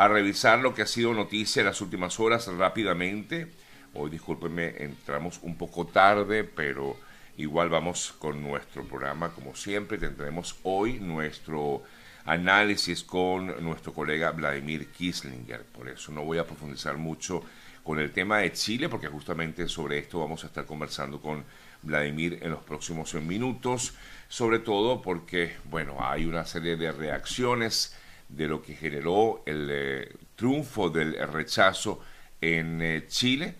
[0.00, 3.48] a revisar lo que ha sido noticia en las últimas horas rápidamente.
[3.92, 6.96] Hoy, discúlpenme, entramos un poco tarde, pero
[7.36, 9.98] igual vamos con nuestro programa como siempre.
[9.98, 11.82] Tendremos hoy nuestro
[12.24, 15.64] análisis con nuestro colega Vladimir Kislinger.
[15.64, 17.44] Por eso no voy a profundizar mucho
[17.84, 21.44] con el tema de Chile, porque justamente sobre esto vamos a estar conversando con
[21.82, 23.92] Vladimir en los próximos minutos,
[24.30, 27.94] sobre todo porque, bueno, hay una serie de reacciones
[28.30, 32.00] de lo que generó el eh, triunfo del rechazo
[32.40, 33.54] en eh, Chile.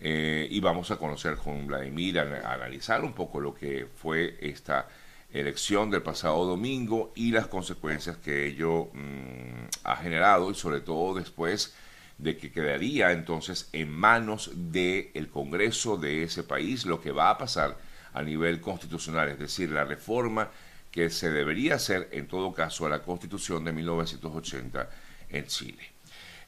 [0.00, 4.88] Eh, y vamos a conocer con Vladimir, a, analizar un poco lo que fue esta
[5.32, 11.14] elección del pasado domingo y las consecuencias que ello mm, ha generado y sobre todo
[11.14, 11.74] después
[12.18, 17.38] de que quedaría entonces en manos del Congreso de ese país lo que va a
[17.38, 17.76] pasar
[18.12, 20.50] a nivel constitucional, es decir, la reforma
[20.94, 24.88] que se debería hacer en todo caso a la Constitución de 1980
[25.28, 25.90] en Chile.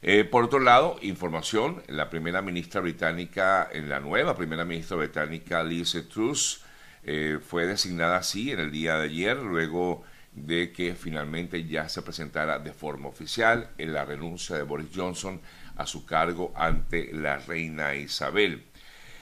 [0.01, 5.61] Eh, por otro lado, información, la primera ministra británica, en la nueva primera ministra británica,
[5.65, 6.63] Liz Truss,
[7.03, 12.01] eh, fue designada así en el día de ayer, luego de que finalmente ya se
[12.01, 15.41] presentara de forma oficial en la renuncia de Boris Johnson
[15.75, 18.63] a su cargo ante la reina Isabel.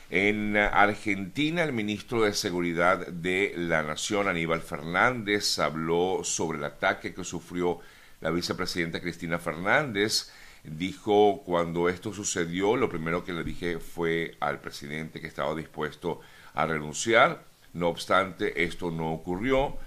[0.10, 7.14] En Argentina, el ministro de Seguridad de la Nación, Aníbal Fernández, habló sobre el ataque
[7.14, 7.80] que sufrió
[8.22, 10.32] la vicepresidenta Cristina Fernández.
[10.64, 16.22] Dijo, cuando esto sucedió, lo primero que le dije fue al presidente que estaba dispuesto
[16.54, 17.44] a renunciar
[17.76, 19.78] no obstante, esto no ocurrió.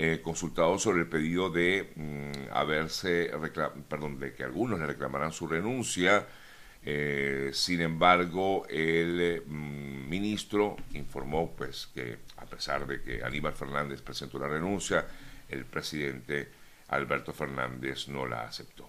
[0.00, 3.32] Eh, consultado sobre el pedido de mm, haberse,
[3.88, 6.24] perdón, de que algunos le reclamaran su renuncia.
[6.84, 14.00] Eh, sin embargo, el mm, ministro informó pues que a pesar de que Aníbal Fernández
[14.00, 15.06] presentó la renuncia,
[15.48, 16.48] el presidente
[16.88, 18.88] Alberto Fernández no la aceptó.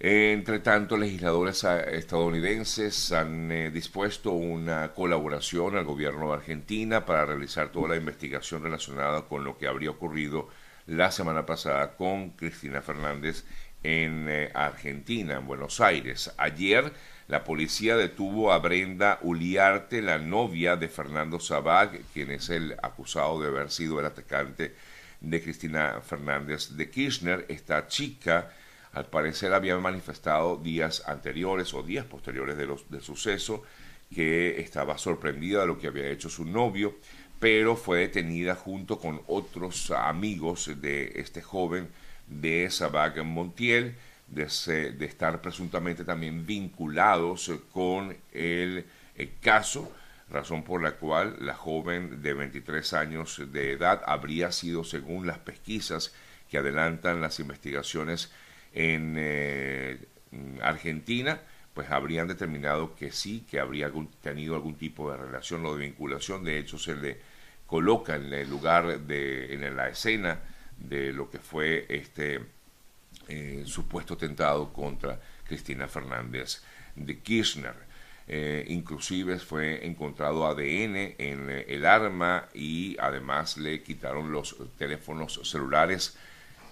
[0.00, 7.72] Entre tanto, legisladores estadounidenses han eh, dispuesto una colaboración al gobierno de Argentina para realizar
[7.72, 10.48] toda la investigación relacionada con lo que habría ocurrido
[10.86, 13.44] la semana pasada con Cristina Fernández
[13.82, 16.32] en eh, Argentina, en Buenos Aires.
[16.36, 16.92] Ayer
[17.28, 23.40] la policía detuvo a Brenda Uliarte, la novia de Fernando Sabag, quien es el acusado
[23.40, 24.74] de haber sido el atacante
[25.20, 27.44] de Cristina Fernández de Kirchner.
[27.48, 28.50] Esta chica
[28.92, 33.62] al parecer había manifestado días anteriores o días posteriores de los, del suceso
[34.14, 36.96] que estaba sorprendida de lo que había hecho su novio,
[37.38, 41.88] pero fue detenida junto con otros amigos de este joven
[42.28, 43.94] de Sabag Montiel,
[44.26, 44.44] de,
[44.92, 48.84] de, estar presuntamente también vinculados con el,
[49.16, 49.90] el caso,
[50.30, 55.38] razón por la cual la joven de 23 años de edad habría sido, según las
[55.38, 56.14] pesquisas
[56.50, 58.30] que adelantan las investigaciones,
[58.74, 59.98] en eh,
[60.62, 61.40] Argentina,
[61.74, 63.90] pues habrían determinado que sí, que habría
[64.20, 66.44] tenido algún tipo de relación o de vinculación.
[66.44, 67.18] De hecho, se le
[67.66, 70.38] coloca en el lugar, de, en la escena
[70.78, 72.40] de lo que fue este
[73.28, 76.62] eh, supuesto tentado contra Cristina Fernández
[76.94, 77.88] de Kirchner.
[78.30, 86.18] Eh, inclusive fue encontrado ADN en el arma y además le quitaron los teléfonos celulares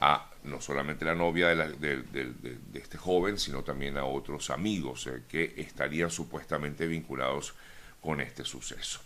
[0.01, 2.05] a no solamente la novia de,
[2.75, 7.55] este joven, sino también a otros amigos eh, que estarían supuestamente vinculados
[8.01, 9.01] con este suceso.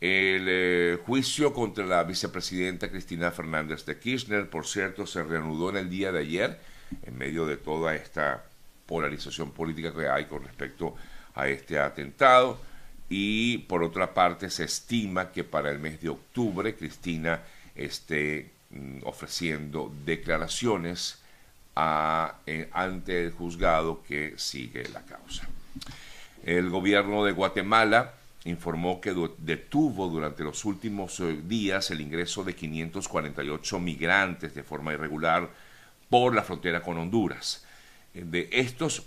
[0.00, 5.76] El eh, juicio contra la vicepresidenta Cristina Fernández de Kirchner, por cierto, se reanudó en
[5.76, 6.60] el día de ayer,
[7.02, 8.44] en medio de toda esta
[8.86, 10.94] polarización política que hay con respecto
[11.34, 12.60] a este atentado.
[13.08, 17.40] Y por otra parte, se estima que para el mes de octubre Cristina
[17.74, 21.18] esté Mm, ofreciendo declaraciones
[22.46, 25.46] eh, ante el juzgado que sigue la causa.
[26.44, 28.14] El gobierno de Guatemala
[28.46, 34.92] informó que detuvo durante los últimos eh, días el ingreso de 548 migrantes de forma
[34.92, 35.50] irregular
[36.08, 37.64] por la frontera con Honduras.
[38.14, 39.04] Eh, de estos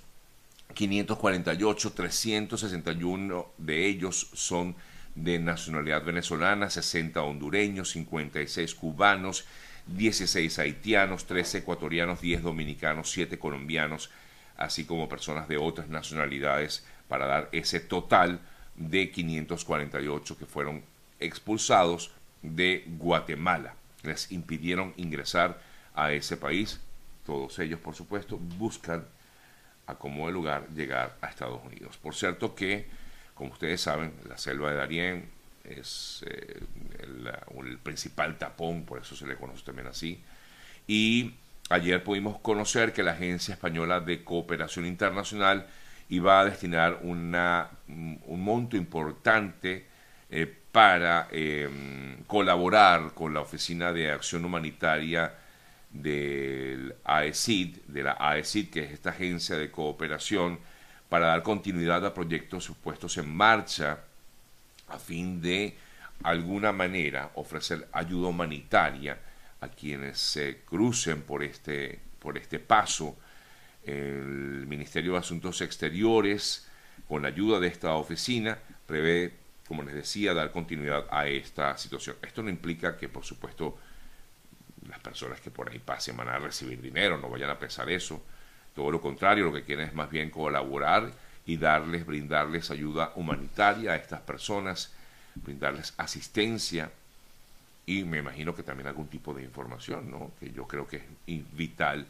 [0.74, 4.76] 548, 361 de ellos son
[5.16, 9.46] de nacionalidad venezolana, 60 hondureños, 56 cubanos,
[9.88, 14.12] 16 haitianos, 13 ecuatorianos, 10 dominicanos, 7 colombianos,
[14.58, 18.40] así como personas de otras nacionalidades, para dar ese total
[18.80, 20.82] de 548 que fueron
[21.20, 22.12] expulsados
[22.42, 23.76] de Guatemala.
[24.02, 25.62] Les impidieron ingresar
[25.94, 26.80] a ese país.
[27.26, 29.06] Todos ellos, por supuesto, buscan
[29.86, 31.98] a como lugar llegar a Estados Unidos.
[31.98, 32.88] Por cierto que
[33.40, 35.30] como ustedes saben, la selva de Darién
[35.64, 36.60] es eh,
[37.00, 40.22] el, principal tapón, por eso se le conoce también así.
[40.88, 41.36] Y
[41.70, 45.68] ayer pudimos conocer que la Agencia Española de Cooperación Internacional
[46.10, 49.86] iba a destinar un monto importante
[50.30, 55.34] eh, para em, colaborar con la Oficina de Acción Humanitaria
[55.90, 60.60] del AECID, de la AECID, que es esta agencia de cooperación,
[61.10, 64.00] para dar continuidad a proyectos puestos en marcha
[64.88, 65.76] a fin de
[66.24, 69.18] alguna manera ofrecer ayuda humanitaria
[69.62, 73.18] a quienes se crucen por este, por este paso.
[73.86, 76.68] El Ministerio de Asuntos Exteriores,
[77.08, 79.34] con la ayuda de esta oficina, prevé,
[79.68, 82.18] como les decía, dar continuidad a esta situación.
[82.22, 83.78] Esto no implica que, por supuesto,
[84.88, 88.22] las personas que por ahí pasen van a recibir dinero, no vayan a pensar eso.
[88.76, 91.12] Todo lo contrario, lo que quieren es más bien colaborar
[91.46, 94.94] y darles, brindarles ayuda humanitaria a estas personas,
[95.36, 96.92] brindarles asistencia
[97.90, 100.32] y me imagino que también algún tipo de información, ¿no?
[100.40, 102.06] que yo creo que es vital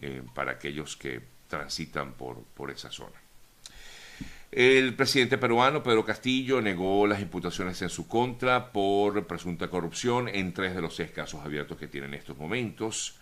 [0.00, 3.16] eh, para aquellos que transitan por, por esa zona.
[4.52, 10.52] El presidente peruano, Pedro Castillo, negó las imputaciones en su contra por presunta corrupción en
[10.52, 13.18] tres de los seis casos abiertos que tiene en estos momentos.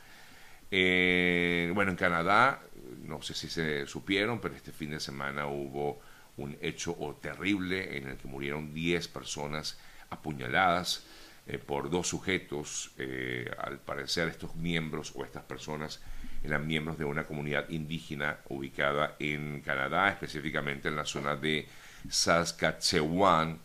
[0.70, 2.60] Eh, bueno, en Canadá,
[3.04, 6.00] no sé si se supieron, pero este fin de semana hubo
[6.36, 9.78] un hecho terrible en el que murieron 10 personas
[10.10, 11.04] apuñaladas
[11.46, 12.90] eh, por dos sujetos,
[13.58, 16.00] al parecer estos miembros o estas personas
[16.44, 21.66] eran miembros de una comunidad indígena ubicada en Canadá, específicamente en la zona de
[22.08, 23.58] Saskatchewan,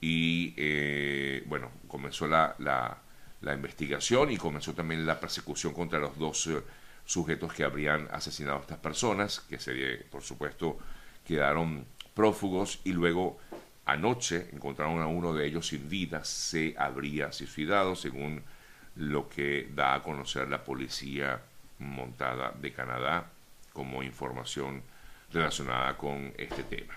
[0.00, 2.96] y eh, bueno, comenzó la, la,
[3.40, 6.48] la, investigación y comenzó también la persecución contra los dos
[7.04, 9.58] sujetos que habrían asesinado a estas personas, que
[10.10, 10.78] por supuesto
[11.26, 11.84] quedaron
[12.14, 13.38] prófugos y luego
[13.90, 18.40] Anoche encontraron a uno de ellos sin vida, se habría suicidado, según
[18.94, 21.42] lo que da a conocer la policía
[21.80, 23.26] montada de Canadá
[23.72, 24.82] como información
[25.32, 26.94] relacionada con este tema.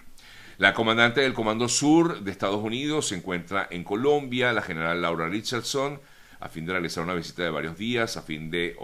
[0.57, 5.27] La comandante del Comando Sur de Estados Unidos se encuentra en Colombia, la general Laura
[5.27, 5.99] Richardson,
[6.39, 8.75] a fin de realizar una visita de varios días, a fin de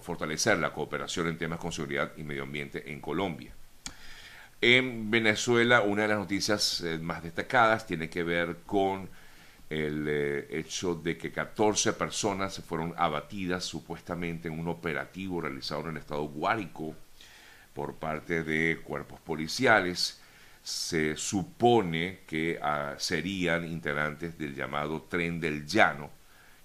[0.00, 3.52] fortalecer la cooperación en temas con seguridad y medio ambiente en Colombia.
[4.60, 9.08] En Venezuela, una de las noticias eh, más destacadas tiene que ver con
[9.72, 15.90] el eh, hecho de que 14 personas fueron abatidas supuestamente en un operativo realizado en
[15.90, 16.94] el estado Guárico
[17.72, 20.20] por parte de cuerpos policiales.
[20.62, 26.10] Se supone que ah, serían integrantes del llamado Tren del Llano,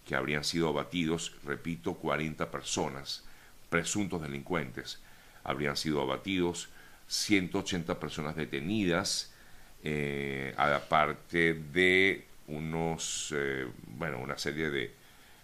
[0.05, 3.23] que habrían sido abatidos, repito, 40 personas,
[3.69, 4.99] presuntos delincuentes,
[5.45, 6.69] habrían sido abatidos
[7.07, 9.33] 180 personas detenidas,
[9.81, 14.93] eh, aparte de unos, eh, bueno, una serie de,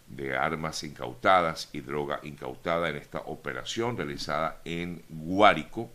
[0.08, 5.90] de, armas incautadas y droga incautada en esta operación realizada en Guárico,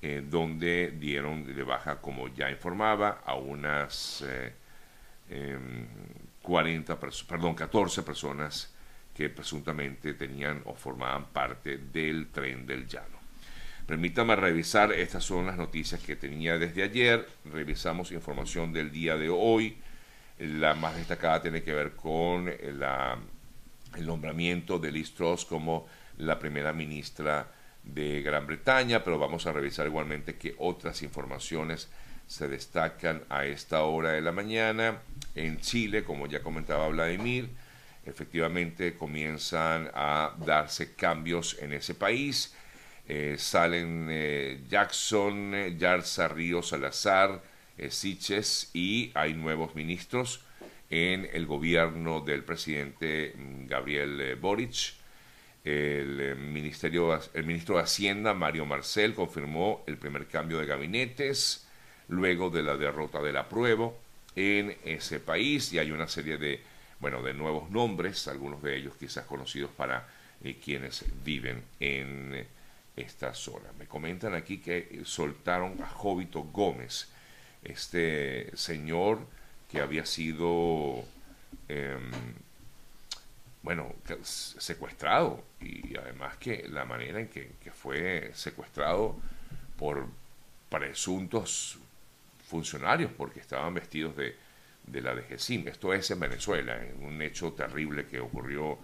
[0.00, 4.24] eh, donde dieron de baja, como ya informaba, a unas
[6.42, 8.72] 40, em, perdón, 14 personas
[9.18, 13.18] que presuntamente tenían o formaban parte del tren del llano.
[13.84, 19.28] Permítame revisar, estas son las noticias que tenía desde ayer, revisamos información del día de
[19.28, 19.78] hoy,
[20.38, 25.86] la más destacada tiene que ver con el nombramiento de Liz Truss como
[26.18, 27.46] la primera ministra
[27.82, 31.88] de Gran Bretaña, pero vamos a revisar igualmente que otras informaciones
[32.26, 34.98] se destacan a esta hora de la mañana.
[35.34, 37.48] En Chile, como ya comentaba Vladimir,
[38.04, 42.54] efectivamente comienzan a darse cambios en ese país
[43.10, 47.40] eh, salen eh, Jackson, eh, Yarza Ríos Salazar,
[47.90, 50.40] Siches y hay nuevos ministros
[50.90, 54.94] en el gobierno del presidente mm, Gabriel Boric.
[55.64, 61.66] El, ministerio, el ministro de Hacienda, Mario Marcel, confirmó el primer cambio de gabinetes
[62.08, 63.98] luego de la derrota del apruebo
[64.34, 66.62] en ese país y hay una serie de,
[67.00, 70.08] bueno, de nuevos nombres, algunos de ellos quizás conocidos para
[70.64, 72.46] quienes viven en
[72.96, 73.72] esta zona.
[73.78, 77.10] Me comentan aquí que soltaron a Jovito Gómez,
[77.64, 79.20] este señor
[79.70, 81.04] que había sido,
[81.68, 82.10] em,
[83.62, 89.16] bueno, secuestrado y además que la manera en que, fue secuestrado
[89.78, 90.06] por
[90.70, 91.78] presuntos
[92.48, 94.36] funcionarios porque estaban vestidos de,
[94.86, 95.68] de la DGCIM.
[95.68, 98.78] Esto es en Venezuela, en un hecho terrible que ocurrió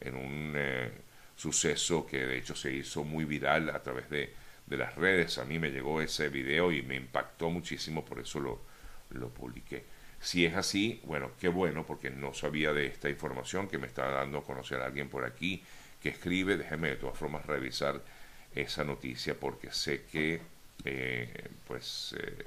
[0.00, 0.52] en un...
[0.56, 0.92] Eh,
[1.38, 4.34] suceso que de hecho se hizo muy viral a través de,
[4.76, 5.38] las redes.
[5.38, 8.60] A mí me llegó ese video y me impactó muchísimo, por eso lo,
[9.10, 9.84] lo publiqué.
[10.20, 14.10] Si es así, bueno, qué bueno, porque no sabía de esta información que me está
[14.10, 15.62] dando a conocer alguien por aquí
[16.02, 16.56] que escribe.
[16.56, 18.02] Déjeme de todas formas revisar
[18.54, 20.40] esa noticia porque sé que,
[20.84, 22.44] eh, pues, eh,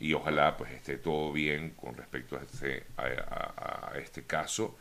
[0.00, 4.76] y ojalá pues esté todo bien con respecto a este, a, este caso.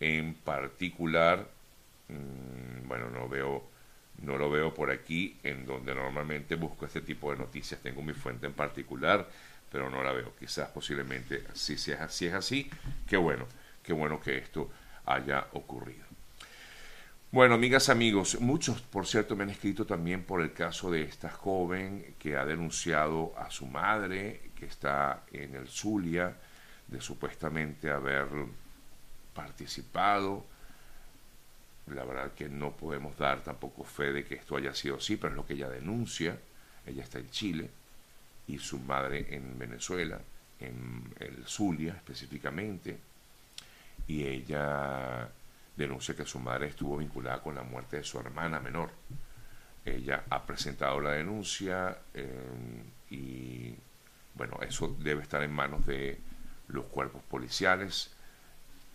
[0.00, 1.48] En particular,
[2.08, 3.68] mm, bueno, no veo,
[4.22, 7.80] no lo veo por aquí, en donde normalmente busco este tipo de noticias.
[7.80, 9.28] Tengo mi fuente en particular,
[9.70, 10.34] pero no la veo.
[10.38, 12.70] Quizás posiblemente si, es, así, es así,
[13.06, 13.46] qué bueno,
[13.82, 14.70] qué bueno que esto
[15.04, 16.06] haya ocurrido.
[17.30, 21.28] Bueno, amigas, amigos, muchos, por cierto, me han escrito también por el caso de esta
[21.28, 26.36] joven que ha denunciado a su madre, que está en el Zulia,
[26.86, 28.28] de supuestamente haber
[29.34, 30.46] participado.
[31.94, 35.30] La verdad que no podemos dar tampoco fe de que esto haya sido así, pero
[35.32, 36.38] es lo que ella denuncia.
[36.84, 37.70] Ella está en Chile
[38.48, 40.20] y su madre en Venezuela,
[40.60, 42.98] en el Zulia específicamente,
[44.06, 45.28] y ella
[45.76, 48.90] denuncia que su madre estuvo vinculada con la muerte de su hermana menor.
[49.84, 52.28] Ella ha presentado la denuncia eh,
[53.10, 53.74] y
[54.34, 56.18] bueno, eso debe estar en manos de
[56.68, 58.10] los cuerpos policiales.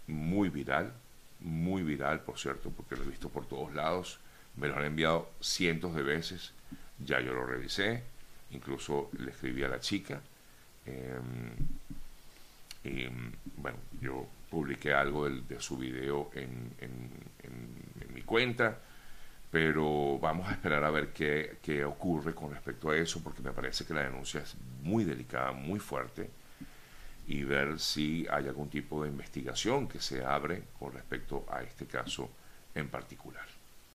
[0.08, 0.92] Muy viral,
[1.42, 4.20] muy viral, por cierto, porque lo he visto por todos lados.
[4.58, 6.54] Me lo han enviado cientos de veces.
[7.00, 8.04] Ya yo lo revisé.
[8.52, 10.22] Incluso le escribí a la chica.
[10.86, 11.52] Em,
[12.84, 13.08] y
[13.58, 16.72] bueno, yo publiqué algo de, su video en,
[18.14, 18.78] mi cuenta,
[19.50, 23.52] pero vamos a esperar a ver qué, qué, ocurre con respecto a eso, porque me
[23.52, 26.30] parece que la denuncia es muy delicada, muy fuerte,
[27.32, 31.86] y ver si hay algún tipo de investigación que se abre con respecto a este
[31.88, 32.30] caso
[32.76, 33.46] en particular.